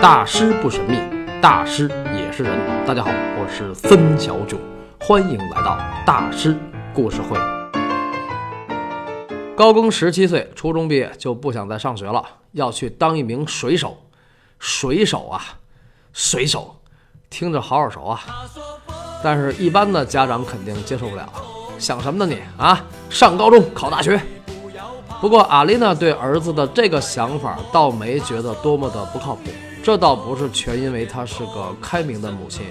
[0.00, 0.96] 大师不神秘，
[1.42, 2.56] 大师也是人。
[2.86, 4.56] 大家好，我是森小九，
[5.00, 5.76] 欢迎来到
[6.06, 6.56] 大师
[6.94, 7.36] 故事会。
[9.56, 13.98] 高更十七岁，初中毕业就不想再上学了，要去当一名水手。
[14.60, 15.42] 水手啊，
[16.12, 16.76] 水手，
[17.28, 18.20] 听着好耳熟啊！
[19.24, 21.28] 但是，一般的家长肯定接受不了。
[21.76, 22.80] 想什么呢你啊？
[23.10, 24.20] 上高中考大学？
[25.20, 29.50] 不过，阿丽娜对儿子的这个想法倒没觉得多么的不靠谱。
[29.82, 32.66] 这倒不是全因为她是个开明的母亲，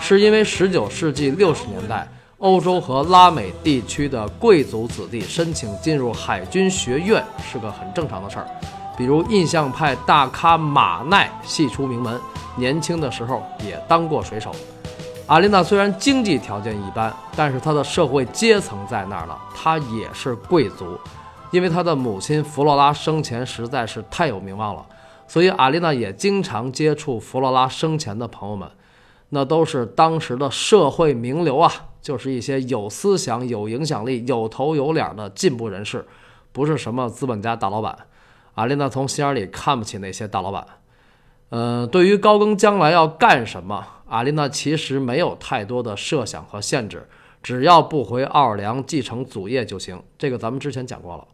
[0.00, 2.06] 是因为19世纪60年代，
[2.38, 8.46] 欧洲和拉美地区的贵族子弟申请进入海军学院是个很正常的事儿。
[8.96, 12.20] 比如印象派大咖马奈系出名门，
[12.56, 14.54] 年轻的时候也当过水手。
[15.26, 20.98] 阿琳娜虽然经济条件一般，但是她的社会阶层在那儿呢，她也是贵族。
[21.50, 24.84] 因为她的母亲弗洛拉生前实在是太有名望了，
[25.32, 28.68] 所以阿丽娜也经常接触弗罗拉生前的朋友们，
[29.30, 36.04] 那都是当时的社会名流啊，就是一些有思想、有影响力、有头有脸的进步人士，
[36.52, 37.96] 不是什么资本家大老板。
[38.56, 40.66] 阿丽娜从心眼里看不起那些大老板。
[41.48, 47.08] 呃，对于高更将来要干什么，阿丽娜其实没有太多的设想和限制，
[47.42, 50.02] 只要不回奥尔良继承祖业就行。
[50.18, 51.26] 这个咱们之前讲过了。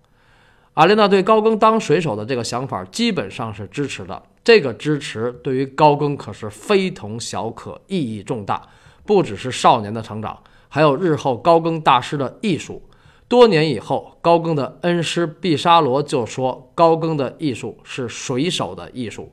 [0.78, 8.62] 阿琳娜对高更当水手的这个想法基本上是支持的，这个支持对于高更可是非同小可，意义重大。
[9.04, 12.80] 不只是少年的成长，还有日后高更大师的艺术。
[13.26, 19.32] 多年以后，高更的恩师毕沙罗就说，高更的艺术是水手的艺术。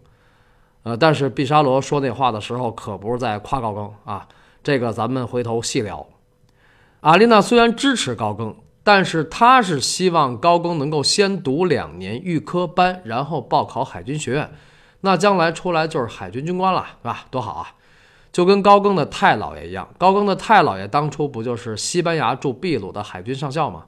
[0.81, 4.27] 呃，但是毕沙罗说那话的时候，可不是在夸高更啊。
[4.63, 6.07] 这个咱们回头细聊。
[7.01, 8.55] 阿丽娜虽然支持高更。
[8.85, 14.51] 但是他是希望高更能够先读两年预科班，然后报考海军学院，
[15.01, 17.25] 那将来出来就是海军军官了，是吧？
[17.31, 17.73] 多好啊！
[18.31, 23.85] 就跟高更的太姥爷一样，高更的太姥爷当初不就是西班牙驻秘鲁的海军上校吗？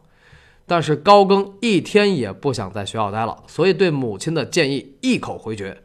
[0.65, 5.83] 但是高更一天也不想在学校待了，所以对母亲的建议一口回绝。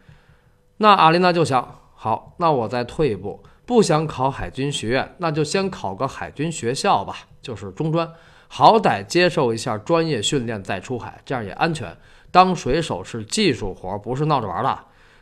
[0.79, 8.11] 那阿丽娜就想，好，那我再退一步，不想考海军学院，那就先考个海军学校吧，就是中专。
[8.55, 11.97] 好歹接受一下专业训练再出海，这样也安全。
[12.31, 14.79] 当水手是技术活，不是闹着玩的。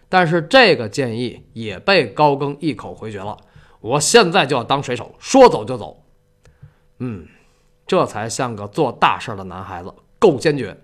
[0.08, 3.36] 但是这个建议也被高更一口回绝了。
[3.78, 6.02] 我现在就要当水手，说走就走。
[6.98, 7.28] 嗯，
[7.86, 10.76] 这才像个做大事的男孩子，够坚决。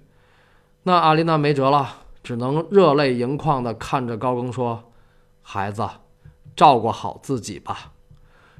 [0.84, 4.92] 那阿丽娜没辙了，只能热泪盈眶地看着高更说
[5.42, 5.84] ：“孩子，
[6.54, 7.90] 照顾好自己吧。”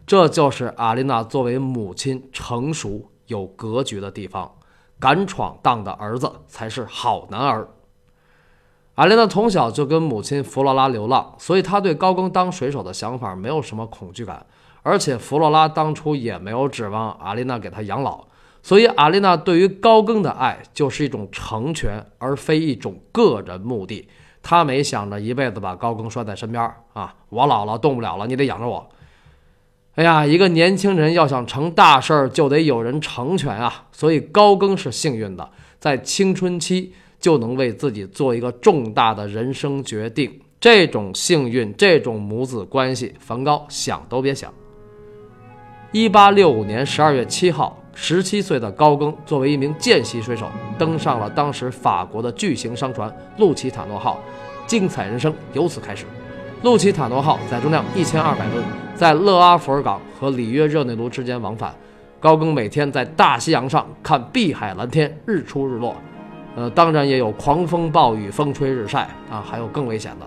[0.04, 3.12] 这就是阿丽娜作为母亲成熟。
[3.26, 4.52] 有格局的地方，
[4.98, 7.68] 敢闯荡的儿子才是好男儿。
[8.94, 14.46] 阿莲娜从小就跟母亲弗罗拉流浪，所以她对高更当水手的想法没有什么恐惧感。
[14.82, 18.24] 而且弗罗拉当初也没有指望阿丽娜给他养老，
[18.62, 24.08] 所以阿丽娜对于高更的爱就是一种成全，而非一种个人目的。
[24.42, 28.88] 她没想着一辈子把高更拴在身边啊，我老了动不了了，你得养着我。
[29.96, 33.86] 哎呀，一个年轻人要想成大事儿，就得有人成全啊！
[33.92, 40.38] 所以高更是幸运的，在青春期就能为自己做一个重大的人生决定。
[40.60, 44.52] 这种幸运，这种母子关系，梵高想都别想。
[45.92, 50.46] 一八六五年十二月七号，十七岁的高更作为一名见习水手，
[50.78, 54.20] 登上了当时法国的巨型商船“路奇塔诺号”，
[54.68, 56.04] 精彩人生由此开始。
[56.62, 61.72] 路奇塔诺号载重量一千二百吨，在勒阿弗尔港和里约热内卢之间往返。
[62.18, 65.94] 高更每天在大西洋上看碧海蓝天，日出日落。
[66.56, 70.26] 呃，当然也有狂风暴雨、风吹日晒啊，还有更危险的。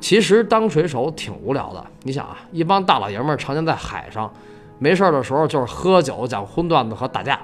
[0.00, 1.82] 其实当水手挺无聊的。
[2.02, 4.30] 你想啊，一帮大老爷们儿常年在海上，
[4.78, 7.40] 没事儿的时候就是喝酒、讲荤段子和打架。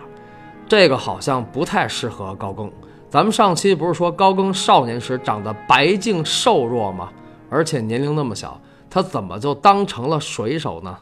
[0.69, 2.70] 这个好像不太适合高更。
[3.09, 7.09] 咱们上期不是说高更少年时长得白净瘦弱吗？
[7.54, 10.99] 而且年龄那么小，他怎么就当成了水手呢？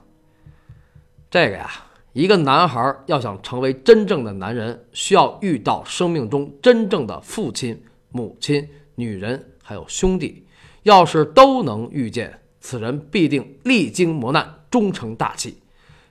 [1.30, 1.70] 这个呀，
[2.12, 10.46] 一个男孩要想成为真正的男人，需要遇到生命中真正的父亲、母亲、女人，还有兄弟。
[10.82, 15.56] 要是都能遇见，此人必定历经磨难，终成大器。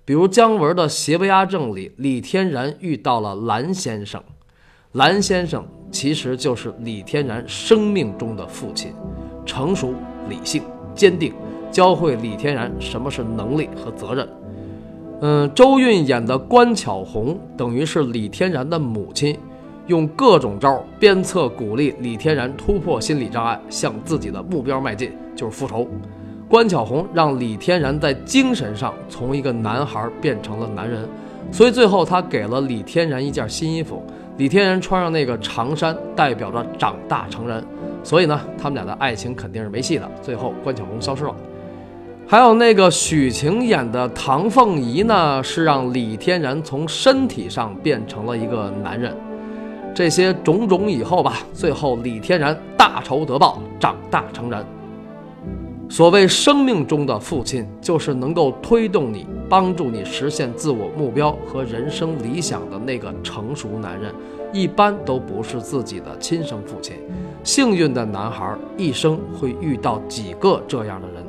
[0.03, 4.23] 比如姜文的《邪不压正》里，李天然遇到了蓝先生，
[4.93, 8.91] 蓝先生其实就是李天然生命中的父亲，
[9.45, 9.93] 成熟。
[10.31, 10.63] 理性、
[10.95, 11.33] 坚定，
[11.69, 14.27] 教会李天然什么是能力和责任。
[15.19, 19.37] 嗯，周韵演的关巧红等于是李天然的母亲，
[19.87, 25.85] 用各种招鞭策鼓励李天然突破心理障碍，向自己的目标迈进，就是复仇。
[26.49, 31.07] 关巧红让李天然在精神上从一个男孩变成了男人，
[31.51, 34.03] 所以最后他给了李天然一件新衣服，
[34.37, 37.63] 李天然穿上那个长衫，代表着长大成人。
[38.03, 40.09] 所以呢，他们俩的爱情肯定是没戏的。
[40.21, 41.35] 最后，关巧红消失了。
[42.27, 49.15] 还有那个许晴演的唐凤仪呢，是让李天然从身体上变成了一个男人。
[49.93, 54.65] 这些种种以后吧，最后李天然大仇得报，长大成人。
[55.91, 64.09] 所谓生命中的父亲，就是能够推动你、帮助你实现自我目标和人生理想的那个成熟男人，
[64.53, 66.95] 一般都不是自己的亲生父亲。
[67.43, 71.21] 幸运的男孩一生会遇到几个这样的人。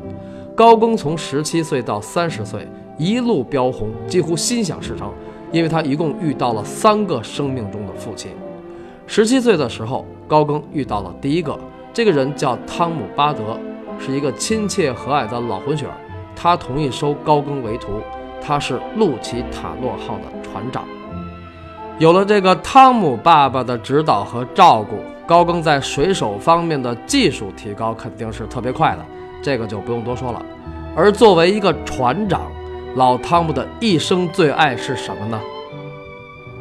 [0.55, 2.65] 高更从十七岁到三十岁
[2.97, 5.13] 一路飙红，几乎心想事成，
[5.51, 8.31] 因为他一共遇到了三个生命中的父亲。
[9.09, 11.59] 十七岁的时候，高更遇到了第一个，
[11.93, 13.59] 这个人叫汤姆·巴德，
[13.99, 15.95] 是一个亲切和蔼的老混血儿。
[16.35, 18.01] 他同意收高更为徒，
[18.41, 20.85] 他是路奇塔诺号的船长。
[21.99, 24.99] 有了这个汤姆爸爸的指导和照顾。
[25.25, 29.05] 高更在水手方面的技术提高肯定是特别快的，
[29.41, 30.45] 这个就不用多说了。
[30.97, 32.43] 而作为一个船长，
[32.97, 35.41] 老汤姆的一生最爱是什么呢？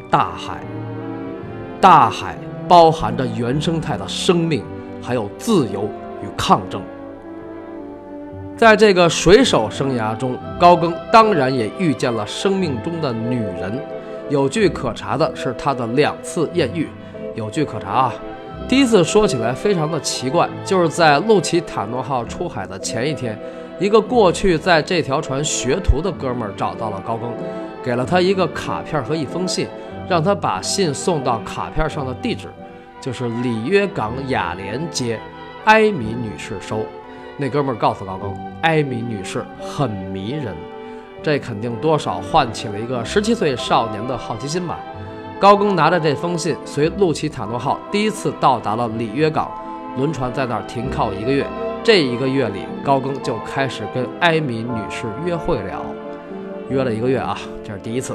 [0.08, 0.60] 大海。
[1.80, 2.38] 大海
[2.68, 4.64] 包含着原生态的生命，
[5.02, 5.82] 还有自由
[6.22, 6.80] 与抗争。
[8.56, 13.78] 在这个水手生涯中，高更当然也遇见了生命中的女人。
[14.28, 16.88] 有据可查的是他的两次艳遇。
[17.34, 18.14] 有据可查啊。
[18.68, 23.36] 第一次说起来非常的奇怪，就是在路奇塔诺号出海的前一天，
[23.80, 27.32] 一个过去在这条船学徒的哥们儿找到了高更，
[27.82, 29.66] 给了他一个卡片和一封信，
[30.08, 32.48] 让他把信送到卡片上的地址，
[33.00, 35.18] 就是里约港雅莲街，
[35.64, 36.86] 埃米女士收。
[37.36, 40.54] 那哥们儿告诉高更，埃米女士很迷人，
[41.22, 44.78] 这肯定多少唤起了一个十七岁少年的好奇心吧。
[45.40, 49.50] 高更拿着这封信，随路奇塔诺号第一次到达了里约港，
[49.96, 51.46] 轮船在那儿停靠一个月。
[51.82, 55.84] 这一个月里，高更就开始跟埃米女士约会了，
[56.68, 58.14] 约了一个月啊，这是第一次。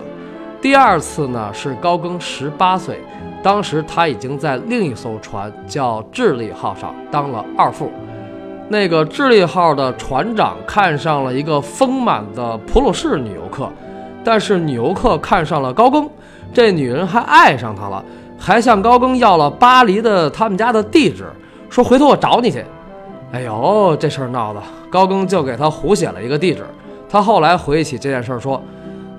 [0.61, 3.01] 第二次呢，是高更十八岁，
[3.43, 7.91] 当时他已经在另一艘船叫智利号上当了二副。
[8.69, 13.71] 那个智利号的船长看上了一个丰满的普鲁士女游客，
[14.23, 16.09] 但是女游客看上了高更。
[16.53, 18.03] 这女人还爱上他了，
[18.37, 21.25] 还向高更要了巴黎的他们家的地址，
[21.69, 22.65] 说回头我找你去。
[23.31, 26.65] 哎呦，这事儿闹的，高更就给他胡写了一个地址。
[27.09, 28.61] 他后来回忆起这件事儿，说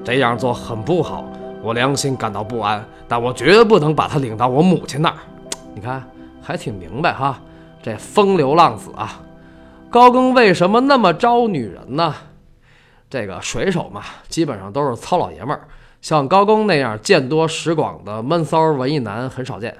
[0.02, 1.24] 这样做很不好，
[1.62, 5.16] 我良心感到不安，但我绝不能把他领到我母亲那儿。
[5.74, 6.02] 你看，
[6.42, 7.38] 还挺明白哈，
[7.82, 9.20] 这风流浪子啊。
[9.90, 12.14] 高更为什么那么招女人呢？
[13.08, 15.67] 这个水手嘛，基本上都是糙老爷们儿。
[16.02, 19.76] 像高更那样见多识广的闷骚文艺男很少见，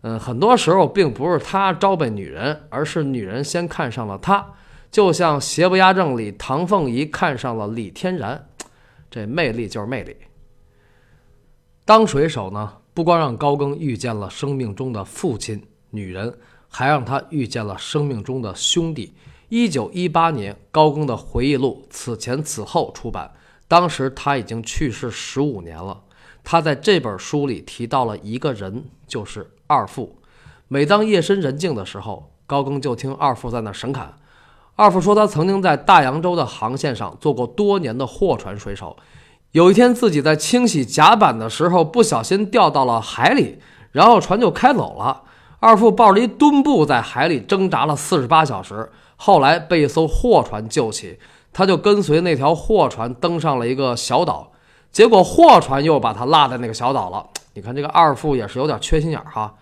[0.00, 4.44] 嗯，很多时候并不是他招被女人，而是女人先看上了他。
[4.90, 8.48] 就像《邪不压正》里唐凤仪看上了李天然，
[9.10, 10.16] 这魅力就是魅力。
[11.84, 16.34] 当水手呢，不光让高更遇见了生命中的父亲女人，
[16.68, 19.14] 还让他遇见了生命中的兄弟。
[19.54, 23.32] 一九一八年，高更的回忆录《此前此后》出版。
[23.68, 26.00] 当时他已经去世十五年了。
[26.42, 30.16] 他在这本书里提到了一个人，就是二副。
[30.68, 34.14] 每当夜深人静的时候，高更就听二副在那神侃。
[34.74, 38.96] 二副说，他曾经在大洋洲的航线上做过多年的货船水手。
[39.50, 43.58] 有一天，自己在清洗甲板的时候，不小心掉到了海里，
[43.90, 45.24] 然后船就开走了。
[45.60, 48.90] 二副抱着一墩布在海里挣扎了四十八小时，
[49.24, 51.16] 后来被一艘货船救起。
[51.52, 54.50] 他就跟随那条货船登上了一个小岛，
[54.90, 57.24] 结果货船又把他落在那个小岛了。
[57.52, 59.54] 你看这个二副也是有点缺心眼儿哈。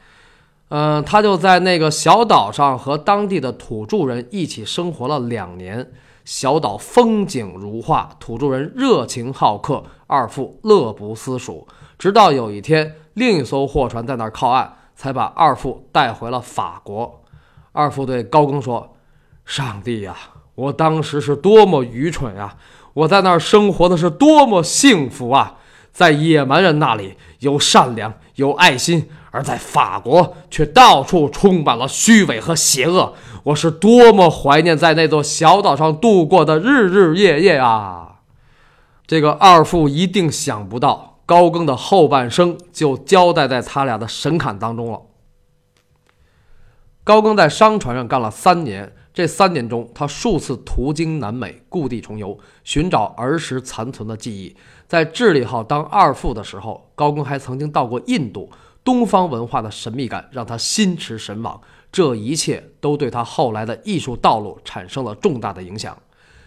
[0.69, 5.91] 嗯，他就在那个小岛上和当地的土著人一起生活了两年。
[6.25, 11.67] 小岛风景如画，土著人热情好客，二副乐不思蜀。
[11.99, 17.21] 直到有一天，另一艘货船在那儿靠岸，才把二副带回了法国。
[17.73, 18.97] 二副对高更说
[19.51, 20.15] ：“上帝呀！”
[20.55, 22.57] 我当时是多么愚蠢啊！
[22.93, 25.57] 我在那儿生活的是多么幸福啊！
[25.91, 33.15] 在野蛮人那里有善良有爱心，而在法国却到处充满了虚伪和邪恶。
[33.45, 38.21] 我是多么怀念在那座小岛上度过的日日夜夜啊！
[39.07, 45.01] 这个二副一定想不到，高更的后半生就交代在他俩的神侃当中了。
[47.03, 54.57] 高更在商船上干了三年，这三年中，他数次途经南美，故地重游，寻找儿时残存的记忆。
[54.89, 58.51] 在智利号当二副的时候，高更还曾经到过印度。
[58.83, 61.61] 东方文化的神秘感让他心驰神往，
[61.93, 65.95] 这一切都对他后来的艺术道路产生了重大的影响。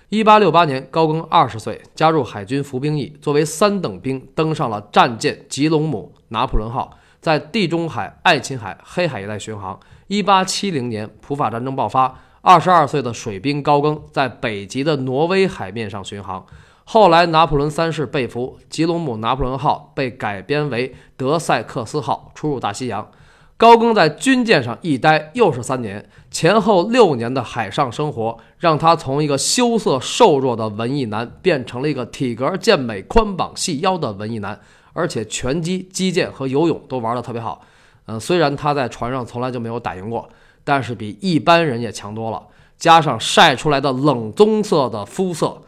[0.10, 9.80] 一八六八年，高更二十岁，加入海军服兵役，作为三等兵登上了战舰吉隆姆拿破仑号，在地中海、爱琴海、黑海一带巡航。
[10.08, 16.46] 一八七零年，普法战争爆发，二十二岁的水兵高更在北极的挪威海面上巡航。
[16.84, 23.10] 后来，拿破仑三世被俘，吉隆姆拿破仑号被改编为德塞克斯号，出入大西洋。
[23.56, 34.60] 高更在军舰上一待又是三年，前后六年的海上生活，让他从一个羞涩瘦弱的文艺男，变成了一个体格健美、宽膀细腰的文艺男，
[34.92, 37.62] 而且拳击、击剑和游泳都玩得特别好。
[38.08, 40.28] 嗯，虽然他在船上从来就没有打赢过，
[40.64, 42.48] 但是比一般人也强多了。
[42.78, 45.62] 加上晒出来的冷棕色的肤色。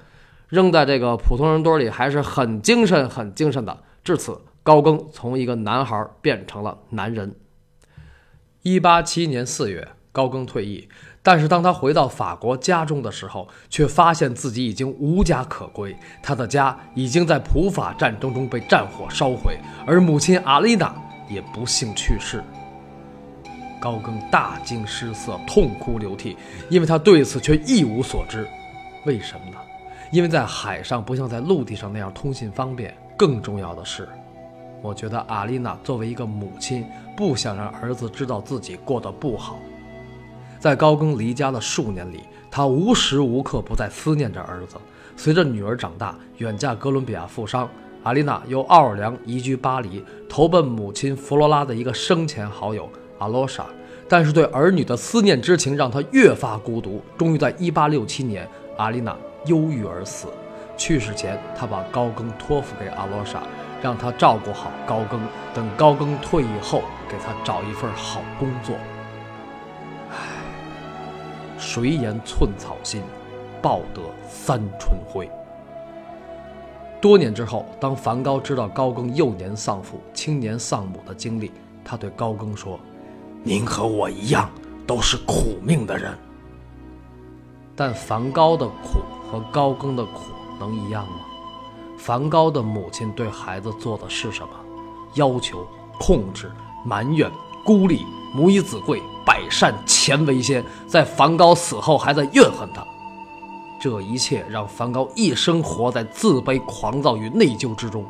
[0.48, 3.78] 扔在这个普通人堆里还是很精神、很精神的。
[4.04, 7.36] 至此，高更从一个男孩变成了男人。
[8.62, 10.88] 一八七年四月，高更退役，
[11.24, 15.98] 但是当他回到法国家中的时候，却发现自己已经无家可归。
[16.22, 20.96] 他的家已经在普法战争中被战火烧毁，而母亲阿丽娜
[21.28, 22.44] 也不幸去世。
[23.86, 26.36] 高更大惊失色，痛哭流涕，
[26.72, 28.48] 因为他对此却一无所知。
[29.06, 29.58] 为什么呢？
[30.12, 34.10] 因为在海上不像在陆地上那样通信方便，更重要的是，
[34.82, 36.84] 我觉得阿丽娜作为一个母亲，
[37.16, 39.60] 不想让儿子知道自己过得不好。
[40.60, 44.78] 在高更离家的数年里，他无时无刻不在思念着儿子。
[45.16, 47.70] 随着女儿长大，远嫁哥伦比亚富商，
[48.02, 52.90] 阿丽娜由奥尔良移居巴黎，投奔母亲弗罗拉的一个生前好友
[53.20, 53.66] 阿罗莎。
[54.08, 57.02] 但是对儿女的思念之情让他越发孤独。
[57.18, 59.16] 终于在1867年，阿丽娜。
[59.48, 60.28] 忧郁而死，
[60.76, 63.44] 去世前，他把高更托付给阿罗莎，
[63.80, 65.22] 让他照顾好高更，
[65.54, 68.76] 等高更退役后，给他找一份好工作。
[70.10, 70.18] 唉，
[71.60, 73.04] 谁言寸草心，
[73.62, 75.30] 报得三春晖。
[77.00, 81.52] 多年之后，当梵高知道高更幼年丧父、青年丧母的经历，
[81.84, 82.80] 他对高更说
[83.46, 84.50] ：“您和我一样，
[84.86, 86.14] 都是苦命的人。”
[87.74, 89.00] 但梵高的苦。
[89.28, 90.22] 和高更的苦
[90.60, 91.16] 能一样吗？
[91.98, 94.50] 梵高的母亲对孩子做的是什么？
[95.16, 95.66] 要求、
[96.00, 96.52] 控制、
[96.86, 97.30] 埋怨、
[97.66, 100.64] 孤立，母以子贵，百善钱为先。
[100.88, 102.86] 在梵高死后，还在怨恨他。
[103.82, 108.06] 这一切让梵高一生活在自卑、狂躁与内疚之中。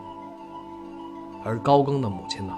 [1.46, 2.54] 而高更的母亲呢？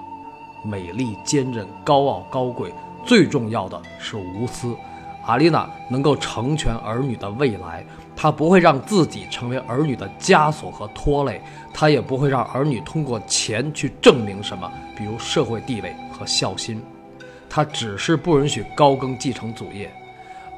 [0.62, 2.72] 美丽、坚韧、高傲、高贵，
[3.04, 4.74] 最重要的是无私。
[5.26, 7.84] 阿丽娜能够成全儿女的未来。
[8.16, 11.40] 她不会让自己成为儿女的枷锁和拖累，
[11.72, 16.82] 她也不会让儿女通过钱去证明什么，比如社会地位和孝心。
[17.48, 19.88] 她只是不允许高更继承祖业。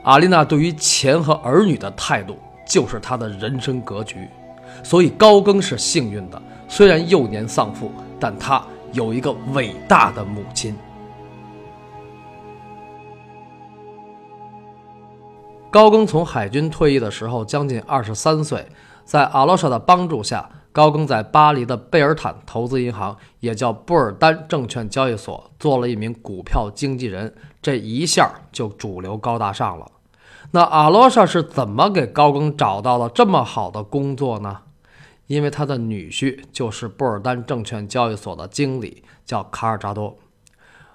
[0.04, 4.26] 阿丽娜对于钱和儿女的态度，就是她的人生格局。
[4.82, 10.76] 所以高更是幸运的，虽然幼年丧父，但他有一个伟大的母亲。
[15.70, 18.66] 高更从海军退役的时候将近二十三岁，
[19.04, 27.32] 在阿罗莎的帮助下，高更在巴黎的贝尔坦投资银行，也叫布尔丹证券交易所，做了一名股票经纪人。
[27.62, 29.86] 这一下就主流高大上了。
[30.50, 34.62] 那阿罗莎是怎么给高更找到了这么好的工作呢？
[35.30, 40.18] 因为他的女婿就是布尔丹证券交易所的经理，叫卡尔扎多。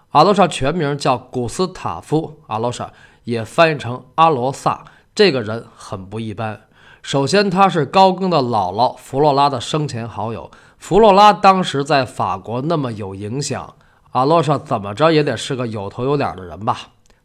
[0.10, 2.92] 阿罗莎全名叫古斯塔夫·阿罗莎。
[3.24, 6.62] 也翻译成阿罗萨，这个人很不一般。
[7.01, 10.51] 首先，他是高更的姥姥弗洛拉的生前好友。
[10.77, 13.74] 弗洛拉当时在法国那么有影响，
[14.12, 16.77] 阿罗莎怎么着也得是个有头有脸的人吧？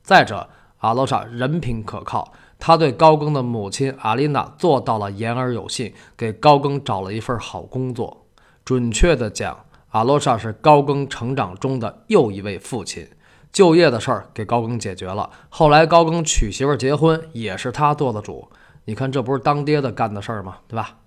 [0.03, 0.49] 再者，
[0.79, 8.27] 阿罗莎人品可靠，他对高更的母亲阿丽娜做到了言而有信，给高更找了一份好工作。
[8.65, 13.09] 准确的讲，阿罗莎是高更成长中的又一位父亲。
[13.51, 18.49] 就业的事儿给高更解决了，后来高更娶媳妇结婚也是他做的主。
[18.85, 20.59] 你看，这不是当爹的干的事儿吗？
[20.69, 20.99] 对吧？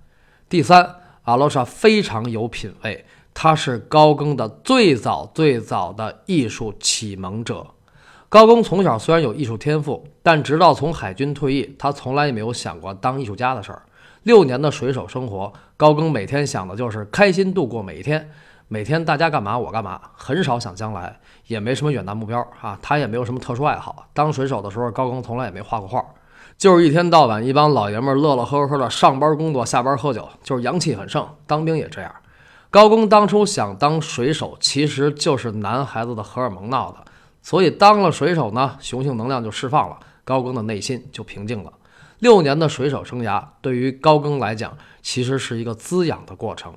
[0.50, 7.68] 第三，阿罗莎非常有品位，他是高更的最早最早的艺术启蒙者。
[8.34, 13.84] 高更从小虽然有艺术天赋，但直到从海军退役，他从来也没有想过当艺术家的事儿。
[14.24, 18.28] 六年的水手生活，高更每天想的就是开心度过每一天。
[18.68, 22.76] 每天大家干嘛我干嘛，很少想将来，也没什么远大目标啊。
[22.82, 24.08] 他也没有什么特殊爱好。
[24.14, 26.04] 当水手的时候，高更从来也没画过画，
[26.58, 31.24] 就是一天到晚一帮老爷们乐乐呵呵的上班工作，下班喝酒，就是阳气很盛。
[31.46, 32.12] 当兵也这样。
[32.72, 36.98] 高更当初想当水手，其实就是男孩子的荷尔蒙闹的。
[37.44, 41.72] 所以当了水手呢，雄性能量就释放了，高更的内心就平静了。
[42.20, 46.74] 六年的水手生涯对于高更来讲，其实是一个滋养的过程。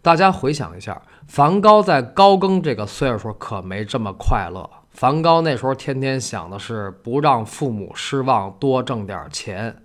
[0.00, 4.68] 大家回想一下，梵高在高更这个岁数可没这么快乐。
[4.90, 9.82] 梵高那时候天天想的是不让父母失望，多挣点钱。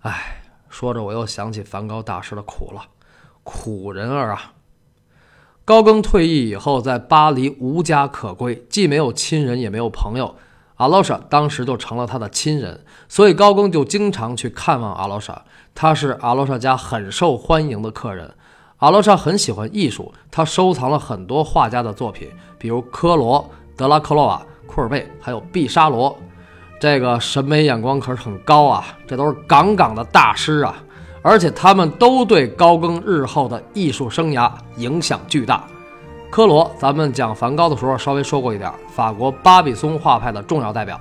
[0.00, 2.80] 哎，说着我又想起梵高大师的苦了，
[3.42, 4.53] 苦人儿啊！
[5.64, 10.34] 高更退役以后，在巴黎无家可归，既没有亲人，也没有朋友。
[10.76, 15.42] 阿罗莎当时就成了他的亲人，所以高更就经常去看望阿罗莎。
[15.74, 18.34] 他是阿罗莎家很受欢迎的客人。
[18.78, 22.28] 阿罗莎很喜欢艺术，他收藏了很多画家的作品，
[22.58, 26.14] 比如科罗、德拉克洛瓦、库尔贝，还有毕沙罗。
[26.78, 30.76] 这个审美眼光可是很高啊，这都是杠杠的大师啊。
[31.26, 35.64] 而且他们都对高更日后的艺术生涯影响巨大。
[36.28, 40.94] 科罗，咱们讲梵高的时候稍微说过一点，法国巴比松画派的重要代表；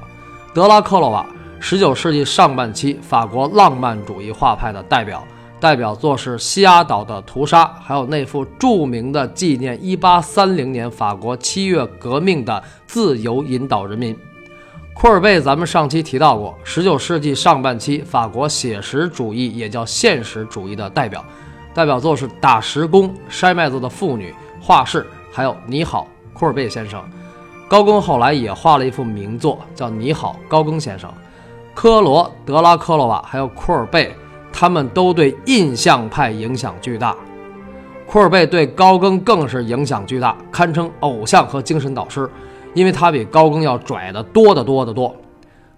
[0.53, 1.25] 德拉克洛瓦，
[1.59, 5.21] 十九世纪上半期法国浪漫主义画派的代表，
[5.59, 12.53] 代表作是西雅岛的屠杀，还有那幅著名的纪念一八三零年法国七月革命的
[12.87, 14.15] 《自由引导人民》。
[14.93, 21.25] 库尔贝，咱们上期提到过，十九世纪上半期法国写实主义，也叫现实主义的代表，
[21.73, 24.29] 代表作是《打石工》《筛麦子的妇女》
[24.61, 27.01] 《画室》，还有《你好，库尔贝先生》。
[27.67, 31.09] 高更后来也画了一幅名作，叫《你好，高更先生》。
[31.73, 34.15] 科罗、德拉克洛瓦还有库尔贝，
[34.53, 37.15] 他们都对印象派影响巨大。
[38.05, 42.29] 库尔贝对高更更是影响巨大，堪称偶像和精神导师。
[42.73, 45.15] 因为他比高更要拽得多得多得多，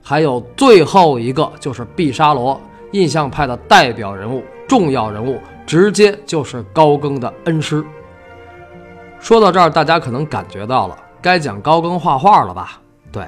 [0.02, 2.60] 还有最后一个就是毕沙罗，
[2.92, 7.84] 印象派的代表人物、重要人物，直接就是高更的恩师。
[9.20, 12.80] 说到这儿，大家可能感觉到了，该讲高更画画了吧？
[13.12, 13.26] 对，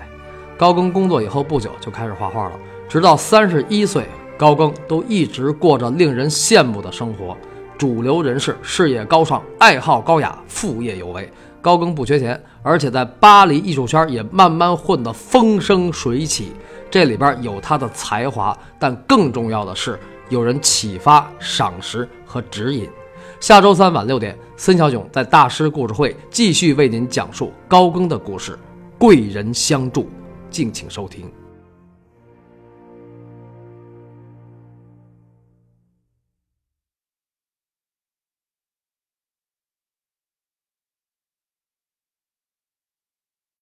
[0.58, 2.51] 高更工作以后不久就开始画画了，
[2.88, 4.06] 直到三十一岁，
[4.38, 7.36] 高更都一直过着令人羡慕的生活，
[7.77, 11.30] 主流人士，事业高尚，爱好高雅，副业有为。
[11.67, 16.53] 高更不缺钱，而且在巴黎艺术圈也慢慢混得风生水起。
[16.89, 19.99] 这里边有他的才华，但更重要的是
[20.30, 22.88] 有人启发、赏识和指引。
[23.41, 28.58] 下周三晚六点，孙小囧在大师故事会继续为您讲述高更的故事，
[28.97, 30.10] 贵人相助，
[30.49, 31.30] 敬请收听。